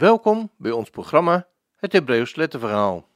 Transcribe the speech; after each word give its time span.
Welkom 0.00 0.50
bij 0.56 0.70
ons 0.70 0.90
programma 0.90 1.48
Het 1.76 1.92
Hebreeuws 1.92 2.34
Letterverhaal. 2.34 3.08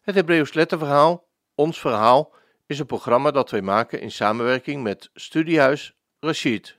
Het 0.00 0.14
Hebreeuws 0.14 0.52
Letterverhaal, 0.52 1.26
ons 1.54 1.80
verhaal, 1.80 2.32
is 2.66 2.78
een 2.78 2.86
programma 2.86 3.30
dat 3.30 3.50
wij 3.50 3.62
maken 3.62 4.00
in 4.00 4.10
samenwerking 4.10 4.82
met 4.82 5.10
Studiehuis 5.14 5.96
Rashid. 6.20 6.78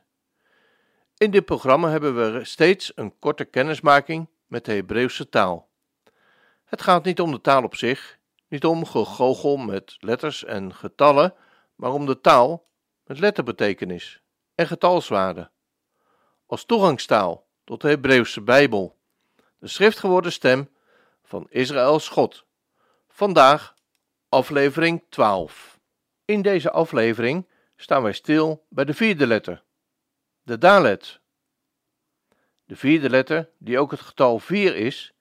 In 1.18 1.32
dit 1.32 1.46
programma 1.46 1.90
hebben 1.90 2.34
we 2.34 2.46
steeds 2.46 2.92
een 2.96 3.20
korte 3.20 3.46
kennismaking 3.46 4.28
met 4.48 4.66
de 4.66 4.71
Hebreeuwse 4.71 5.30
taal. 5.30 5.70
Het 6.66 6.82
gaat 6.82 7.04
niet 7.04 7.20
om 7.20 7.32
de 7.32 7.42
taal 7.42 7.64
op 7.64 7.76
zich, 7.76 8.20
niet 8.48 8.66
om 8.66 8.86
gegoochel 8.86 9.58
met 9.58 9.98
letters 10.00 10.44
en 10.44 10.76
getallen, 10.76 11.34
maar 11.76 11.92
om 11.92 12.06
de 12.06 12.21
taal 12.21 12.68
met 13.06 13.20
letterbetekenis 13.20 14.21
en 14.56 14.68
getalswaarde. 14.68 15.50
Als 16.46 16.66
toegangstaal 16.66 17.48
tot 17.70 17.82
de 17.82 17.88
Hebreeuwse 17.88 18.42
Bijbel, 18.42 18.98
de 19.60 19.68
schriftgeworden 19.68 20.32
stem 20.32 20.70
van 21.23 21.48
Israëls 21.50 22.08
God. 22.08 22.46
Vandaag 23.08 23.76
aflevering 24.30 25.04
12. 25.10 25.80
In 26.26 26.41
deze 26.41 26.72
aflevering 26.72 27.48
staan 27.76 28.04
wij 28.04 28.13
stil 28.13 28.66
bij 28.70 28.86
de 28.86 28.94
vierde 28.94 29.27
letter, 29.27 29.63
de 30.41 30.58
Dalet. 30.58 31.20
De 32.66 32.76
vierde 32.76 33.10
letter, 33.10 33.50
die 33.58 33.80
ook 33.80 33.91
het 33.91 34.02
getal 34.02 34.40
4 34.40 34.76
is 34.76 35.13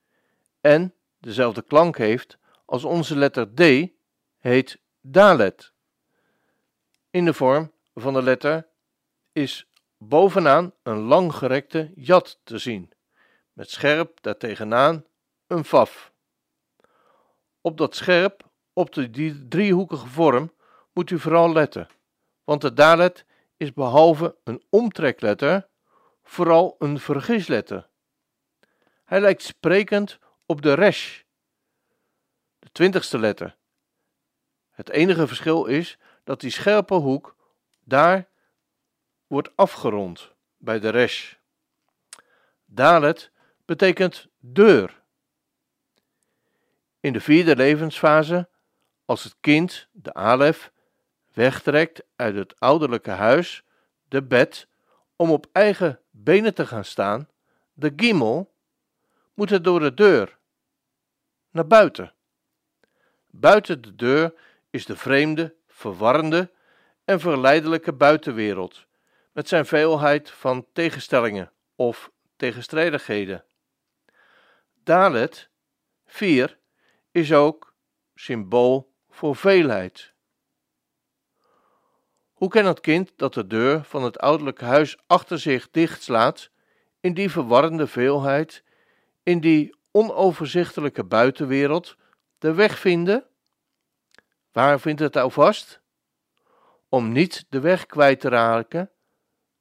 en 0.60 0.94
dezelfde 1.18 1.62
klank 1.62 1.98
heeft 1.98 2.38
als 2.64 2.84
onze 2.84 3.16
letter 3.16 3.54
D, 3.54 3.90
heet 4.38 4.80
Dalet. 5.00 5.72
In 7.10 7.24
de 7.24 7.34
vorm 7.34 7.72
van 7.94 8.12
de 8.12 8.22
letter 8.22 8.68
is 9.32 9.67
bovenaan 9.98 10.72
een 10.82 10.98
langgerekte 10.98 11.92
jat 11.94 12.40
te 12.44 12.58
zien, 12.58 12.92
met 13.52 13.70
scherp 13.70 14.22
daartegenaan 14.22 15.04
een 15.46 15.64
vaf. 15.64 16.12
Op 17.60 17.76
dat 17.76 17.96
scherp, 17.96 18.48
op 18.72 18.92
de 18.92 19.46
driehoekige 19.48 20.06
vorm, 20.06 20.52
moet 20.92 21.10
u 21.10 21.18
vooral 21.18 21.52
letten, 21.52 21.88
want 22.44 22.60
de 22.60 22.72
dalet 22.72 23.24
is 23.56 23.72
behalve 23.72 24.36
een 24.44 24.62
omtrekletter 24.70 25.68
vooral 26.22 26.76
een 26.78 26.98
vergisletter. 26.98 27.88
Hij 29.04 29.20
lijkt 29.20 29.42
sprekend 29.42 30.18
op 30.46 30.62
de 30.62 30.72
resh, 30.72 31.22
de 32.58 32.68
twintigste 32.72 33.18
letter. 33.18 33.56
Het 34.70 34.88
enige 34.88 35.26
verschil 35.26 35.64
is 35.64 35.98
dat 36.24 36.40
die 36.40 36.50
scherpe 36.50 36.94
hoek 36.94 37.36
daar 37.84 38.28
wordt 39.28 39.50
afgerond 39.54 40.32
bij 40.56 40.80
de 40.80 40.88
resh. 40.88 41.34
Dalet 42.64 43.30
betekent 43.64 44.28
deur. 44.38 45.02
In 47.00 47.12
de 47.12 47.20
vierde 47.20 47.56
levensfase, 47.56 48.48
als 49.04 49.24
het 49.24 49.36
kind, 49.40 49.88
de 49.92 50.14
alef, 50.14 50.72
wegtrekt 51.32 52.02
uit 52.16 52.34
het 52.34 52.60
ouderlijke 52.60 53.10
huis, 53.10 53.62
de 54.08 54.22
bed, 54.22 54.68
om 55.16 55.30
op 55.30 55.46
eigen 55.52 56.00
benen 56.10 56.54
te 56.54 56.66
gaan 56.66 56.84
staan, 56.84 57.28
de 57.72 57.92
gimel, 57.96 58.54
moet 59.34 59.50
het 59.50 59.64
door 59.64 59.80
de 59.80 59.94
deur 59.94 60.38
naar 61.50 61.66
buiten. 61.66 62.12
Buiten 63.26 63.80
de 63.82 63.94
deur 63.94 64.34
is 64.70 64.86
de 64.86 64.96
vreemde, 64.96 65.54
verwarrende 65.66 66.52
en 67.04 67.20
verleidelijke 67.20 67.92
buitenwereld, 67.92 68.86
met 69.38 69.48
zijn 69.48 69.66
veelheid 69.66 70.30
van 70.30 70.66
tegenstellingen 70.72 71.52
of 71.74 72.10
tegenstrijdigheden. 72.36 73.44
Dalet, 74.84 75.48
4, 76.06 76.58
is 77.10 77.32
ook 77.32 77.74
symbool 78.14 78.92
voor 79.10 79.36
veelheid. 79.36 80.12
Hoe 82.32 82.48
kan 82.48 82.64
het 82.64 82.80
kind 82.80 83.12
dat 83.16 83.34
de 83.34 83.46
deur 83.46 83.84
van 83.84 84.02
het 84.02 84.18
ouderlijke 84.18 84.64
huis 84.64 84.98
achter 85.06 85.38
zich 85.38 85.70
dichtslaat, 85.70 86.50
in 87.00 87.14
die 87.14 87.30
verwarrende 87.30 87.86
veelheid, 87.86 88.64
in 89.22 89.40
die 89.40 89.76
onoverzichtelijke 89.90 91.04
buitenwereld, 91.04 91.96
de 92.38 92.54
weg 92.54 92.78
vinden? 92.78 93.26
Waar 94.52 94.80
vindt 94.80 95.00
het 95.00 95.14
nou 95.14 95.32
vast? 95.32 95.80
Om 96.88 97.12
niet 97.12 97.46
de 97.48 97.60
weg 97.60 97.86
kwijt 97.86 98.20
te 98.20 98.28
raken, 98.28 98.90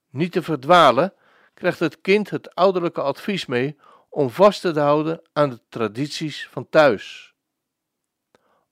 niet 0.09 0.31
te 0.31 0.44
verdwalen, 0.44 1.13
krijgt 1.53 1.79
het 1.79 2.01
kind 2.01 2.29
het 2.29 2.56
ouderlijke 2.56 3.01
advies 3.01 3.45
mee 3.45 3.78
om 4.09 4.29
vast 4.29 4.62
te 4.62 4.79
houden 4.79 5.22
aan 5.34 5.50
de 5.50 5.59
tradities 5.69 6.47
van 6.51 6.69
thuis. 6.69 7.34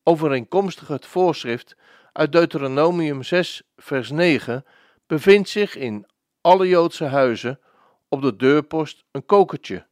Overeenkomstig 0.04 0.88
het 0.88 1.06
voorschrift 1.06 1.76
uit 2.12 2.32
Deuteronomium 2.32 3.24
6, 3.24 3.64
vers 3.78 4.10
9, 4.10 4.66
bevindt 5.08 5.50
zich 5.50 5.76
in 5.76 6.08
alle 6.42 6.68
Joodse 6.68 7.06
huizen 7.06 7.60
op 8.08 8.22
de 8.22 8.36
deurpost 8.36 9.04
een 9.12 9.26
kokertje, 9.26 9.88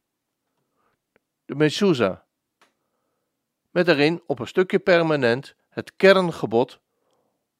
de 1.44 1.54
mezuzah, 1.54 2.18
met 3.70 3.86
daarin 3.86 4.22
op 4.26 4.38
een 4.38 4.46
stukje 4.46 4.78
permanent 4.78 5.54
het 5.68 5.96
kerngebod: 5.96 6.80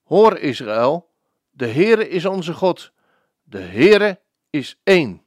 Hoor 0.03 0.39
Israël, 0.39 1.11
de 1.51 1.67
Heere 1.67 2.09
is 2.09 2.25
onze 2.25 2.53
God, 2.53 2.93
de 3.45 3.61
Heere 3.61 4.21
is 4.51 4.81
één. 4.83 5.27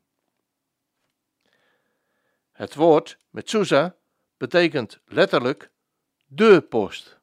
Het 2.52 2.76
woord 2.76 3.18
mezuzah 3.30 3.92
betekent 4.38 5.00
letterlijk 5.06 5.70
deurpost. 6.26 7.18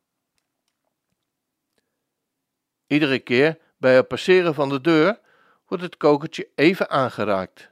Iedere 2.87 3.19
keer 3.19 3.59
bij 3.77 3.95
het 3.95 4.09
passeren 4.09 4.55
van 4.55 4.69
de 4.69 4.81
deur 4.81 5.21
wordt 5.67 5.83
het 5.83 5.97
kokertje 5.97 6.49
even 6.55 6.91
aangeraakt. 6.91 7.71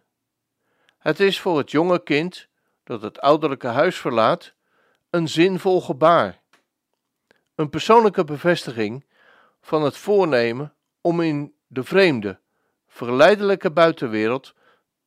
Het 0.99 1.21
is 1.21 1.41
voor 1.41 1.59
het 1.59 1.71
jonge 1.71 2.03
kind 2.03 2.49
dat 2.85 3.03
het 3.03 3.21
ouderlijke 3.21 3.67
huis 3.67 3.97
verlaat 3.99 4.55
een 5.11 5.29
zinvol 5.29 5.81
gebaar. 5.81 6.41
Een 7.55 7.71
persoonlijke 7.71 8.25
bevestiging 8.25 9.07
van 9.61 9.83
het 9.83 9.97
voornemen 9.97 10.75
om 11.01 11.21
in 11.21 11.55
de 11.67 11.85
vreemde, 11.85 12.41
verleidelijke 12.93 13.71
buitenwereld 13.71 14.55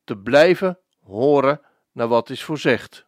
te 0.04 0.16
blijven 0.16 0.78
horen 1.02 1.60
naar 1.92 2.08
wat 2.08 2.30
is 2.30 2.44
voorzegd. 2.44 3.06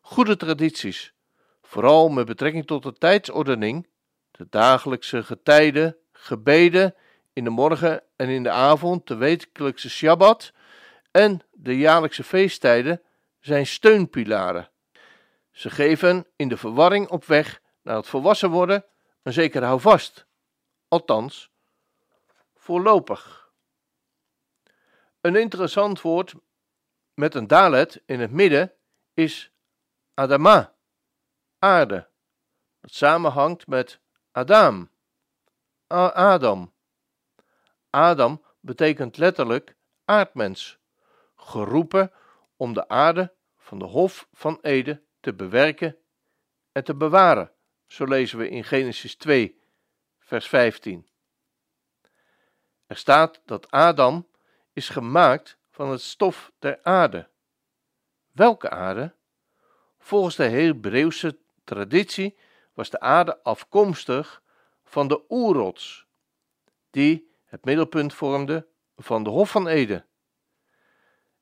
Goede 0.00 0.36
tradities, 0.36 1.14
vooral 1.62 2.08
met 2.08 2.26
betrekking 2.26 2.66
tot 2.66 2.82
de 2.82 2.92
tijdsordening, 2.92 3.88
de 4.30 4.46
dagelijkse 4.50 5.22
getijden, 5.22 5.96
gebeden 6.12 6.94
in 7.32 7.44
de 7.44 7.50
morgen 7.50 8.02
en 8.16 8.28
in 8.28 8.42
de 8.42 8.50
avond, 8.50 9.06
de 9.06 9.16
wekelijkse 9.16 9.90
Shabbat 9.90 10.52
en 11.10 11.40
de 11.52 11.78
jaarlijkse 11.78 12.24
feesttijden 12.24 13.02
zijn 13.40 13.66
steunpilaren. 13.66 14.70
Ze 15.50 15.70
geven 15.70 16.26
in 16.36 16.48
de 16.48 16.56
verwarring 16.56 17.08
op 17.08 17.24
weg 17.24 17.60
naar 17.82 17.96
het 17.96 18.06
volwassen 18.06 18.50
worden 18.50 18.84
een 19.22 19.32
zeker 19.32 19.62
houvast, 19.62 20.26
althans 20.88 21.50
voorlopig. 22.54 23.45
Een 25.26 25.36
interessant 25.36 26.00
woord 26.00 26.34
met 27.14 27.34
een 27.34 27.46
dalet 27.46 28.02
in 28.04 28.20
het 28.20 28.30
midden 28.30 28.72
is 29.14 29.52
Adama, 30.14 30.74
aarde, 31.58 32.08
dat 32.80 32.92
samenhangt 32.92 33.66
met 33.66 34.00
Adam, 34.32 34.90
Adam. 35.86 36.74
Adam 37.90 38.44
betekent 38.60 39.16
letterlijk 39.16 39.76
aardmens, 40.04 40.78
geroepen 41.36 42.12
om 42.56 42.72
de 42.72 42.88
aarde 42.88 43.34
van 43.56 43.78
de 43.78 43.84
Hof 43.84 44.28
van 44.32 44.58
Ede 44.62 45.02
te 45.20 45.34
bewerken 45.34 45.96
en 46.72 46.84
te 46.84 46.94
bewaren. 46.94 47.52
Zo 47.86 48.04
lezen 48.04 48.38
we 48.38 48.48
in 48.48 48.64
Genesis 48.64 49.16
2, 49.16 49.60
vers 50.18 50.48
15. 50.48 51.08
Er 52.86 52.96
staat 52.96 53.42
dat 53.44 53.70
Adam 53.70 54.34
is 54.76 54.88
gemaakt 54.88 55.58
van 55.70 55.90
het 55.90 56.00
stof 56.00 56.52
der 56.58 56.78
aarde. 56.82 57.28
Welke 58.32 58.70
aarde? 58.70 59.14
Volgens 59.98 60.36
de 60.36 60.44
Hebreeuwse 60.44 61.38
traditie 61.64 62.36
was 62.74 62.90
de 62.90 63.00
aarde 63.00 63.42
afkomstig 63.42 64.42
van 64.84 65.08
de 65.08 65.22
oerrots, 65.28 66.06
die 66.90 67.30
het 67.44 67.64
middelpunt 67.64 68.14
vormde 68.14 68.66
van 68.96 69.22
de 69.22 69.30
Hof 69.30 69.50
van 69.50 69.68
Ede, 69.68 70.04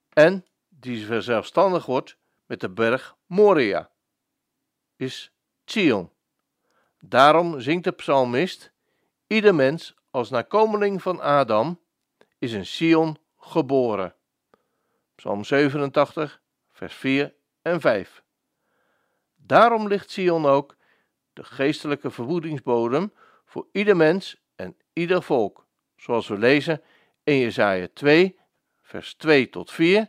en 0.09 0.47
die 0.69 1.07
verzelfstandig 1.07 1.87
wordt 1.87 2.17
met 2.47 2.61
de 2.61 2.71
berg 2.71 3.17
Moria, 3.27 3.91
is 4.97 5.33
Zion. 5.65 6.11
Daarom 7.01 7.61
zingt 7.61 7.85
de 7.85 7.93
psalmist: 7.93 8.73
Ieder 9.27 9.55
mens 9.55 9.95
als 10.11 10.31
nakomeling 10.31 11.03
van 11.03 11.21
Adam 11.21 11.81
is 12.39 12.53
in 12.53 12.67
Sion 12.67 13.23
geboren. 13.45 14.15
Psalm 15.15 15.45
87, 15.45 16.41
vers 16.73 16.95
4 16.95 17.35
en 17.63 17.81
5. 17.81 18.23
Daarom 19.37 19.89
ligt 19.89 20.11
Sion 20.11 20.47
ook 20.47 20.77
de 21.33 21.45
geestelijke 21.45 22.11
verwoedingsbodem 22.11 23.13
voor 23.45 23.69
ieder 23.73 23.97
mens 23.97 24.43
en 24.57 24.77
ieder 24.93 25.23
volk, 25.23 25.67
zoals 25.97 26.29
we 26.29 26.39
lezen 26.39 26.83
in 27.25 27.39
Jesaja 27.39 27.89
2, 27.95 28.39
vers 28.83 29.15
2 29.15 29.49
tot 29.49 29.71
4 29.71 30.09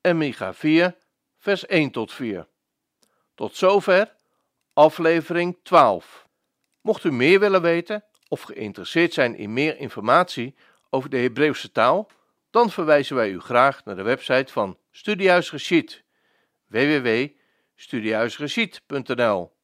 en 0.00 0.18
Micha 0.18 0.54
4, 0.54 0.96
vers 1.38 1.66
1 1.66 1.90
tot 1.90 2.12
4. 2.12 2.48
Tot 3.34 3.56
zover 3.56 4.14
aflevering 4.72 5.58
12. 5.62 6.28
Mocht 6.80 7.04
u 7.04 7.12
meer 7.12 7.40
willen 7.40 7.62
weten 7.62 8.04
of 8.28 8.42
geïnteresseerd 8.42 9.12
zijn 9.12 9.36
in 9.36 9.52
meer 9.52 9.76
informatie 9.76 10.54
over 10.96 11.10
de 11.10 11.18
Hebreeuwse 11.18 11.72
taal, 11.72 12.10
dan 12.50 12.70
verwijzen 12.70 13.16
wij 13.16 13.30
u 13.30 13.40
graag 13.40 13.84
naar 13.84 13.96
de 13.96 14.02
website 14.02 14.52
van 14.52 14.78
Studiehuis 14.90 15.48
Geschied 15.48 16.04
www.studiehuisgeschied.nl. 16.66 19.54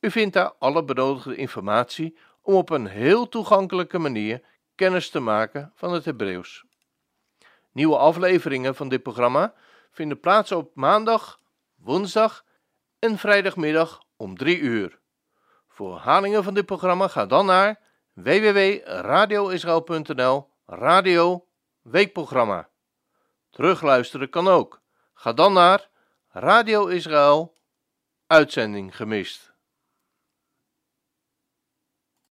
U 0.00 0.10
vindt 0.10 0.34
daar 0.34 0.52
alle 0.58 0.84
benodigde 0.84 1.36
informatie 1.36 2.18
om 2.42 2.54
op 2.54 2.70
een 2.70 2.86
heel 2.86 3.28
toegankelijke 3.28 3.98
manier 3.98 4.42
kennis 4.74 5.10
te 5.10 5.20
maken 5.20 5.72
van 5.74 5.92
het 5.92 6.04
Hebreeuws. 6.04 6.64
Nieuwe 7.72 7.96
afleveringen 7.96 8.74
van 8.74 8.88
dit 8.88 9.02
programma 9.02 9.54
vinden 9.90 10.20
plaats 10.20 10.52
op 10.52 10.70
maandag, 10.74 11.40
woensdag 11.76 12.44
en 12.98 13.18
vrijdagmiddag 13.18 14.02
om 14.16 14.36
3 14.36 14.58
uur. 14.58 14.98
Voor 15.68 15.94
herhalingen 15.94 16.44
van 16.44 16.54
dit 16.54 16.66
programma 16.66 17.08
ga 17.08 17.26
dan 17.26 17.46
naar 17.46 17.88
www.radioisrael.nl 18.12 20.49
Radio 20.72 21.46
Weekprogramma. 21.82 22.68
Terugluisteren 23.50 24.30
kan 24.30 24.48
ook. 24.48 24.80
Ga 25.14 25.32
dan 25.32 25.52
naar 25.52 25.88
Radio 26.28 26.86
Israël 26.86 27.54
Uitzending 28.26 28.96
gemist. 28.96 29.49